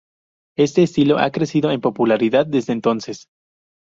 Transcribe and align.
Este 0.57 0.81
estilo 0.81 1.19
ha 1.19 1.29
crecido 1.31 1.69
en 1.69 1.79
popularidad 1.79 2.47
desde 2.47 2.73
entonces. 2.73 3.27